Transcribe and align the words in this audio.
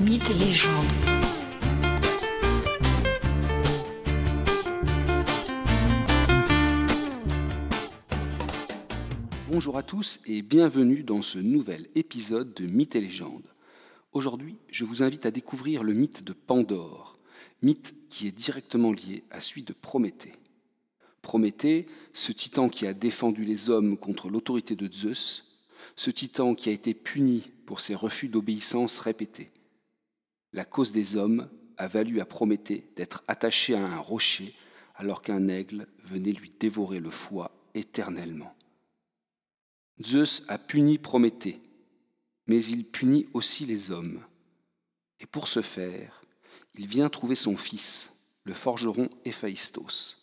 Mythes 0.00 0.30
et 0.30 0.34
légendes. 0.34 0.86
Bonjour 9.50 9.76
à 9.76 9.82
tous 9.82 10.20
et 10.24 10.40
bienvenue 10.40 11.02
dans 11.02 11.20
ce 11.20 11.38
nouvel 11.38 11.86
épisode 11.94 12.54
de 12.54 12.64
Mythes 12.64 12.96
et 12.96 13.02
légendes. 13.02 13.46
Aujourd'hui, 14.12 14.56
je 14.72 14.84
vous 14.84 15.02
invite 15.02 15.26
à 15.26 15.30
découvrir 15.30 15.82
le 15.82 15.92
mythe 15.92 16.24
de 16.24 16.32
Pandore, 16.32 17.18
mythe 17.60 17.94
qui 18.08 18.26
est 18.26 18.32
directement 18.32 18.94
lié 18.94 19.24
à 19.30 19.42
celui 19.42 19.64
de 19.64 19.74
Prométhée. 19.74 20.32
Prométhée, 21.20 21.84
ce 22.14 22.32
titan 22.32 22.70
qui 22.70 22.86
a 22.86 22.94
défendu 22.94 23.44
les 23.44 23.68
hommes 23.68 23.98
contre 23.98 24.30
l'autorité 24.30 24.76
de 24.76 24.90
Zeus, 24.90 25.58
ce 25.94 26.10
titan 26.10 26.54
qui 26.54 26.70
a 26.70 26.72
été 26.72 26.94
puni 26.94 27.52
pour 27.66 27.80
ses 27.80 27.94
refus 27.94 28.28
d'obéissance 28.28 28.98
répétés. 28.98 29.50
La 30.52 30.64
cause 30.64 30.92
des 30.92 31.16
hommes 31.16 31.48
a 31.76 31.88
valu 31.88 32.20
à 32.20 32.26
Prométhée 32.26 32.90
d'être 32.96 33.22
attaché 33.28 33.74
à 33.74 33.86
un 33.86 33.98
rocher 33.98 34.54
alors 34.96 35.22
qu'un 35.22 35.48
aigle 35.48 35.86
venait 36.04 36.32
lui 36.32 36.50
dévorer 36.60 37.00
le 37.00 37.10
foie 37.10 37.52
éternellement. 37.74 38.54
Zeus 40.02 40.44
a 40.48 40.58
puni 40.58 40.98
Prométhée, 40.98 41.60
mais 42.46 42.64
il 42.64 42.84
punit 42.84 43.28
aussi 43.32 43.64
les 43.64 43.90
hommes. 43.90 44.20
Et 45.20 45.26
pour 45.26 45.48
ce 45.48 45.62
faire, 45.62 46.22
il 46.74 46.86
vient 46.86 47.08
trouver 47.08 47.34
son 47.34 47.56
fils, 47.56 48.12
le 48.44 48.54
forgeron 48.54 49.08
Héphaïstos. 49.24 50.18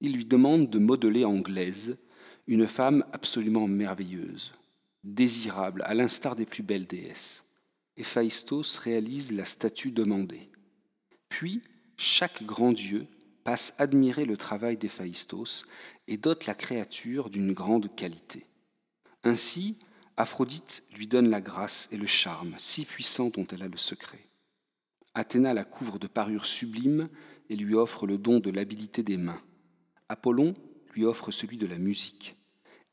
Il 0.00 0.14
lui 0.14 0.24
demande 0.24 0.70
de 0.70 0.78
modeler 0.78 1.24
en 1.24 1.38
glaise 1.38 1.96
une 2.46 2.66
femme 2.66 3.04
absolument 3.12 3.68
merveilleuse, 3.68 4.52
désirable 5.04 5.82
à 5.86 5.94
l'instar 5.94 6.34
des 6.34 6.46
plus 6.46 6.62
belles 6.62 6.86
déesses. 6.86 7.44
Héphaïstos 7.96 8.78
réalise 8.78 9.32
la 9.32 9.44
statue 9.44 9.90
demandée. 9.90 10.50
Puis, 11.28 11.62
chaque 11.96 12.42
grand 12.44 12.72
dieu 12.72 13.06
passe 13.44 13.74
admirer 13.78 14.24
le 14.24 14.36
travail 14.36 14.76
d'Héphaïstos 14.76 15.66
et 16.08 16.16
dote 16.16 16.46
la 16.46 16.54
créature 16.54 17.30
d'une 17.30 17.52
grande 17.52 17.94
qualité. 17.94 18.46
Ainsi, 19.24 19.78
Aphrodite 20.16 20.84
lui 20.94 21.06
donne 21.06 21.30
la 21.30 21.40
grâce 21.40 21.88
et 21.90 21.96
le 21.96 22.06
charme 22.06 22.54
si 22.58 22.84
puissants 22.84 23.30
dont 23.30 23.46
elle 23.46 23.62
a 23.62 23.68
le 23.68 23.76
secret. 23.76 24.20
Athéna 25.14 25.54
la 25.54 25.64
couvre 25.64 25.98
de 25.98 26.06
parures 26.06 26.46
sublimes 26.46 27.08
et 27.50 27.56
lui 27.56 27.74
offre 27.74 28.06
le 28.06 28.18
don 28.18 28.40
de 28.40 28.50
l'habileté 28.50 29.02
des 29.02 29.16
mains. 29.16 29.42
Apollon 30.08 30.54
lui 30.94 31.04
offre 31.04 31.30
celui 31.30 31.56
de 31.56 31.66
la 31.66 31.78
musique. 31.78 32.36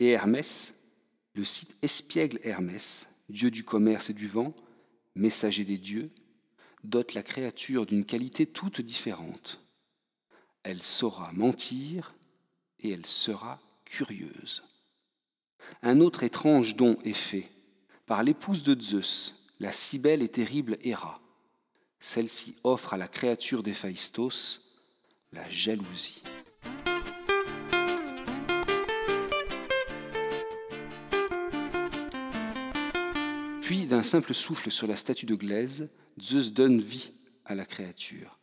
Et 0.00 0.10
Hermès, 0.10 0.74
le 1.34 1.44
site 1.44 1.76
espiègle 1.82 2.40
Hermès, 2.42 3.08
dieu 3.28 3.50
du 3.50 3.64
commerce 3.64 4.10
et 4.10 4.14
du 4.14 4.26
vent, 4.26 4.54
messager 5.14 5.64
des 5.64 5.78
dieux, 5.78 6.10
dote 6.84 7.14
la 7.14 7.22
créature 7.22 7.86
d'une 7.86 8.04
qualité 8.04 8.46
toute 8.46 8.80
différente. 8.80 9.60
Elle 10.62 10.82
saura 10.82 11.32
mentir 11.32 12.14
et 12.80 12.90
elle 12.90 13.06
sera 13.06 13.58
curieuse. 13.84 14.62
Un 15.82 16.00
autre 16.00 16.22
étrange 16.22 16.76
don 16.76 16.96
est 17.04 17.12
fait 17.12 17.50
par 18.06 18.22
l'épouse 18.22 18.62
de 18.62 18.80
Zeus, 18.80 19.34
la 19.60 19.72
si 19.72 19.98
belle 19.98 20.22
et 20.22 20.28
terrible 20.28 20.78
Héra. 20.82 21.20
Celle-ci 22.00 22.56
offre 22.64 22.94
à 22.94 22.96
la 22.96 23.08
créature 23.08 23.62
d'Héphaïstos 23.62 24.68
la 25.32 25.48
jalousie. 25.50 26.22
Puis, 33.68 33.84
d'un 33.84 34.02
simple 34.02 34.32
souffle 34.32 34.70
sur 34.70 34.86
la 34.86 34.96
statue 34.96 35.26
de 35.26 35.34
glaise, 35.34 35.90
Zeus 36.18 36.54
donne 36.54 36.80
vie 36.80 37.12
à 37.44 37.54
la 37.54 37.66
créature. 37.66 38.38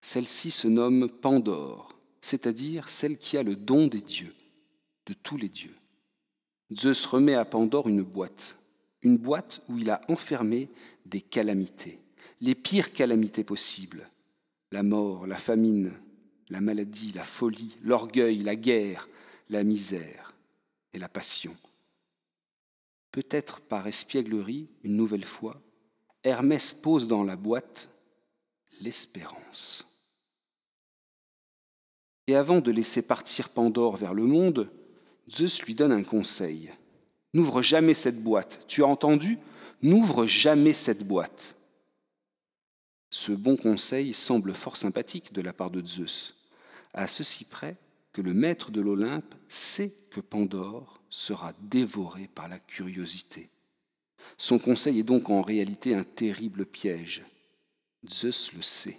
Celle-ci 0.00 0.52
se 0.52 0.68
nomme 0.68 1.08
Pandore, 1.08 1.98
c'est-à-dire 2.20 2.88
celle 2.88 3.18
qui 3.18 3.36
a 3.36 3.42
le 3.42 3.56
don 3.56 3.88
des 3.88 4.00
dieux, 4.00 4.32
de 5.06 5.12
tous 5.12 5.36
les 5.36 5.48
dieux. 5.48 5.74
Zeus 6.72 7.04
remet 7.04 7.34
à 7.34 7.44
Pandore 7.44 7.88
une 7.88 8.04
boîte, 8.04 8.54
une 9.02 9.16
boîte 9.16 9.60
où 9.68 9.78
il 9.78 9.90
a 9.90 10.00
enfermé 10.06 10.68
des 11.04 11.20
calamités, 11.20 11.98
les 12.40 12.54
pires 12.54 12.92
calamités 12.92 13.42
possibles, 13.42 14.08
la 14.70 14.84
mort, 14.84 15.26
la 15.26 15.36
famine, 15.36 15.90
la 16.48 16.60
maladie, 16.60 17.10
la 17.10 17.24
folie, 17.24 17.76
l'orgueil, 17.82 18.38
la 18.38 18.54
guerre, 18.54 19.08
la 19.48 19.64
misère 19.64 20.32
et 20.92 21.00
la 21.00 21.08
passion. 21.08 21.56
Peut-être 23.12 23.60
par 23.60 23.86
espièglerie, 23.86 24.68
une 24.82 24.96
nouvelle 24.96 25.24
fois, 25.24 25.60
Hermès 26.24 26.72
pose 26.72 27.08
dans 27.08 27.22
la 27.22 27.36
boîte 27.36 27.88
l'espérance. 28.80 29.86
Et 32.26 32.34
avant 32.34 32.60
de 32.60 32.70
laisser 32.70 33.02
partir 33.02 33.50
Pandore 33.50 33.96
vers 33.96 34.14
le 34.14 34.24
monde, 34.24 34.70
Zeus 35.30 35.62
lui 35.62 35.74
donne 35.74 35.92
un 35.92 36.04
conseil. 36.04 36.70
N'ouvre 37.34 37.62
jamais 37.62 37.94
cette 37.94 38.22
boîte. 38.22 38.64
Tu 38.66 38.82
as 38.82 38.86
entendu? 38.86 39.38
N'ouvre 39.82 40.26
jamais 40.26 40.72
cette 40.72 41.06
boîte. 41.06 41.54
Ce 43.10 43.32
bon 43.32 43.56
conseil 43.56 44.14
semble 44.14 44.54
fort 44.54 44.76
sympathique 44.76 45.32
de 45.32 45.42
la 45.42 45.52
part 45.52 45.70
de 45.70 45.84
Zeus, 45.84 46.34
à 46.94 47.06
ceci 47.06 47.44
près 47.44 47.76
que 48.12 48.20
le 48.20 48.34
maître 48.34 48.70
de 48.70 48.80
l'Olympe 48.80 49.34
sait 49.48 49.92
que 50.10 50.20
Pandore 50.20 51.02
sera 51.08 51.52
dévoré 51.60 52.28
par 52.34 52.48
la 52.48 52.58
curiosité. 52.58 53.50
Son 54.36 54.58
conseil 54.58 55.00
est 55.00 55.04
donc 55.04 55.30
en 55.30 55.42
réalité 55.42 55.94
un 55.94 56.04
terrible 56.04 56.66
piège. 56.66 57.24
Zeus 58.08 58.52
le 58.54 58.62
sait. 58.62 58.98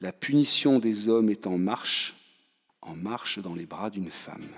La 0.00 0.12
punition 0.12 0.78
des 0.78 1.08
hommes 1.08 1.30
est 1.30 1.46
en 1.46 1.58
marche, 1.58 2.14
en 2.82 2.94
marche 2.96 3.38
dans 3.38 3.54
les 3.54 3.66
bras 3.66 3.90
d'une 3.90 4.10
femme. 4.10 4.48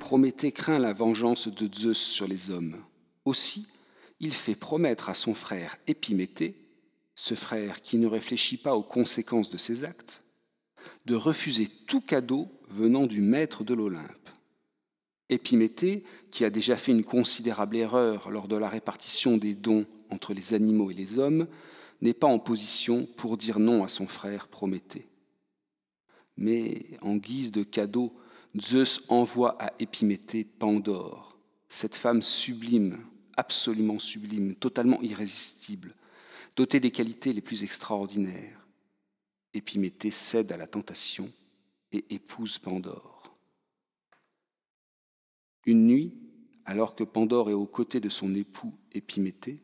Prométhée 0.00 0.52
craint 0.52 0.78
la 0.78 0.92
vengeance 0.92 1.46
de 1.48 1.72
Zeus 1.72 1.98
sur 1.98 2.26
les 2.26 2.50
hommes. 2.50 2.82
Aussi, 3.24 3.68
il 4.20 4.32
fait 4.32 4.54
promettre 4.54 5.08
à 5.08 5.14
son 5.14 5.34
frère 5.34 5.76
Épiméthée 5.86 6.54
ce 7.20 7.34
frère 7.34 7.82
qui 7.82 7.98
ne 7.98 8.06
réfléchit 8.06 8.56
pas 8.56 8.74
aux 8.74 8.82
conséquences 8.82 9.50
de 9.50 9.58
ses 9.58 9.84
actes, 9.84 10.22
de 11.04 11.14
refuser 11.14 11.68
tout 11.86 12.00
cadeau 12.00 12.48
venant 12.68 13.06
du 13.06 13.20
maître 13.20 13.62
de 13.62 13.74
l'Olympe. 13.74 14.30
Épiméthée, 15.28 16.02
qui 16.30 16.46
a 16.46 16.50
déjà 16.50 16.76
fait 16.76 16.92
une 16.92 17.04
considérable 17.04 17.76
erreur 17.76 18.30
lors 18.30 18.48
de 18.48 18.56
la 18.56 18.70
répartition 18.70 19.36
des 19.36 19.54
dons 19.54 19.84
entre 20.08 20.32
les 20.32 20.54
animaux 20.54 20.90
et 20.90 20.94
les 20.94 21.18
hommes, 21.18 21.46
n'est 22.00 22.14
pas 22.14 22.26
en 22.26 22.38
position 22.38 23.06
pour 23.18 23.36
dire 23.36 23.58
non 23.58 23.84
à 23.84 23.88
son 23.88 24.06
frère 24.06 24.48
Prométhée. 24.48 25.06
Mais 26.38 26.86
en 27.02 27.16
guise 27.16 27.52
de 27.52 27.62
cadeau, 27.62 28.14
Zeus 28.58 29.02
envoie 29.08 29.62
à 29.62 29.72
Épiméthée 29.78 30.44
Pandore, 30.44 31.38
cette 31.68 31.96
femme 31.96 32.22
sublime, 32.22 32.98
absolument 33.40 33.98
sublime, 33.98 34.54
totalement 34.54 35.00
irrésistible, 35.00 35.94
doté 36.56 36.78
des 36.78 36.90
qualités 36.90 37.32
les 37.32 37.40
plus 37.40 37.62
extraordinaires. 37.62 38.68
Épiméthée 39.54 40.10
cède 40.10 40.52
à 40.52 40.58
la 40.58 40.66
tentation 40.66 41.32
et 41.90 42.04
épouse 42.10 42.58
Pandore. 42.58 43.34
Une 45.64 45.86
nuit, 45.86 46.14
alors 46.66 46.94
que 46.94 47.02
Pandore 47.02 47.48
est 47.50 47.54
aux 47.54 47.66
côtés 47.66 48.00
de 48.00 48.10
son 48.10 48.34
époux 48.34 48.74
Épiméthée, 48.92 49.62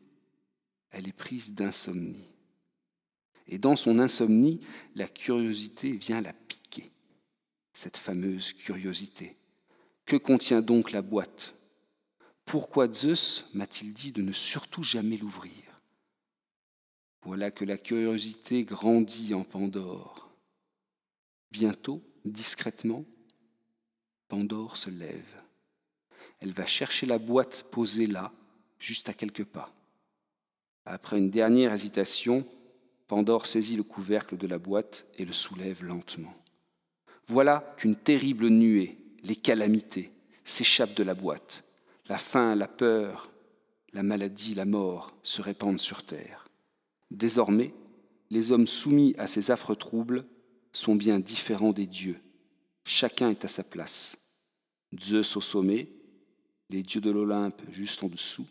elle 0.89 1.07
est 1.07 1.13
prise 1.13 1.53
d'insomnie. 1.53 2.27
Et 3.47 3.59
dans 3.59 3.75
son 3.75 3.99
insomnie, 3.99 4.59
la 4.95 5.07
curiosité 5.07 5.91
vient 5.91 6.21
la 6.21 6.33
piquer, 6.33 6.91
cette 7.73 7.97
fameuse 7.97 8.53
curiosité. 8.53 9.37
Que 10.05 10.15
contient 10.15 10.61
donc 10.61 10.91
la 10.91 11.01
boîte? 11.01 11.56
Pourquoi 12.47 12.89
Zeus 12.89 13.43
m'a-t-il 13.53 13.93
dit 13.93 14.13
de 14.13 14.21
ne 14.21 14.31
surtout 14.31 14.81
jamais 14.81 15.17
l'ouvrir? 15.17 15.51
Voilà 17.23 17.51
que 17.51 17.65
la 17.65 17.77
curiosité 17.77 18.63
grandit 18.63 19.33
en 19.33 19.43
Pandore. 19.43 20.29
Bientôt, 21.51 22.01
discrètement, 22.23 23.03
Pandore 24.29 24.77
se 24.77 24.89
lève. 24.89 25.27
Elle 26.39 26.53
va 26.53 26.65
chercher 26.65 27.05
la 27.05 27.19
boîte 27.19 27.63
posée 27.69 28.07
là, 28.07 28.31
juste 28.79 29.09
à 29.09 29.13
quelques 29.13 29.43
pas. 29.43 29.75
Après 30.85 31.17
une 31.17 31.29
dernière 31.29 31.73
hésitation, 31.73 32.47
Pandore 33.07 33.45
saisit 33.45 33.75
le 33.75 33.83
couvercle 33.83 34.37
de 34.37 34.47
la 34.47 34.57
boîte 34.57 35.05
et 35.17 35.25
le 35.25 35.33
soulève 35.33 35.83
lentement. 35.83 36.33
Voilà 37.25 37.67
qu'une 37.75 37.97
terrible 37.97 38.47
nuée, 38.47 38.97
les 39.21 39.35
calamités, 39.35 40.13
s'échappent 40.45 40.95
de 40.95 41.03
la 41.03 41.13
boîte. 41.13 41.65
La 42.09 42.17
faim, 42.17 42.55
la 42.55 42.67
peur, 42.67 43.29
la 43.93 44.03
maladie, 44.03 44.55
la 44.55 44.65
mort 44.65 45.11
se 45.23 45.41
répandent 45.41 45.79
sur 45.79 46.03
terre. 46.03 46.47
Désormais, 47.11 47.73
les 48.29 48.51
hommes 48.51 48.67
soumis 48.67 49.13
à 49.17 49.27
ces 49.27 49.51
affreux 49.51 49.75
troubles 49.75 50.25
sont 50.71 50.95
bien 50.95 51.19
différents 51.19 51.73
des 51.73 51.87
dieux. 51.87 52.19
Chacun 52.85 53.29
est 53.29 53.43
à 53.43 53.47
sa 53.47 53.63
place. 53.63 54.17
Zeus 54.97 55.35
au 55.35 55.41
sommet, 55.41 55.89
les 56.69 56.81
dieux 56.81 57.01
de 57.01 57.11
l'Olympe 57.11 57.61
juste 57.71 58.03
en 58.03 58.07
dessous, 58.07 58.47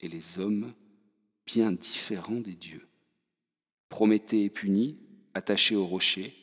et 0.00 0.08
les 0.08 0.38
hommes 0.38 0.72
bien 1.46 1.72
différents 1.72 2.40
des 2.40 2.54
dieux. 2.54 2.86
Prométhée 3.88 4.44
est 4.44 4.50
puni, 4.50 4.98
attaché 5.32 5.76
au 5.76 5.86
rocher, 5.86 6.34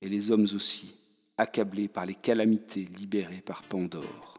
et 0.00 0.08
les 0.08 0.30
hommes 0.30 0.46
aussi, 0.54 0.92
accablés 1.36 1.88
par 1.88 2.06
les 2.06 2.14
calamités 2.14 2.84
libérées 2.84 3.40
par 3.40 3.62
Pandore. 3.62 4.38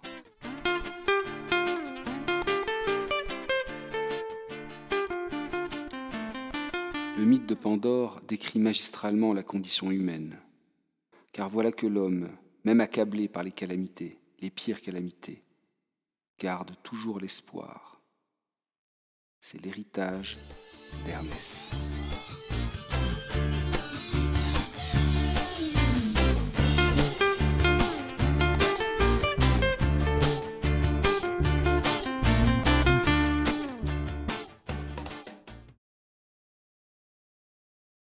Le 7.20 7.26
mythe 7.26 7.48
de 7.48 7.54
Pandore 7.54 8.22
décrit 8.22 8.60
magistralement 8.60 9.34
la 9.34 9.44
condition 9.44 9.92
humaine. 9.92 10.40
Car 11.34 11.50
voilà 11.50 11.74
que 11.74 11.86
l'homme, 11.86 12.30
même 12.64 12.80
accablé 12.80 13.28
par 13.28 13.44
les 13.44 13.52
calamités, 13.52 14.18
les 14.40 14.50
pires 14.50 14.80
calamités, 14.80 15.44
garde 16.40 16.72
toujours 16.82 17.20
l'espoir. 17.20 18.00
C'est 19.42 19.62
l'héritage 19.62 20.38
d'Hermès. 21.06 21.68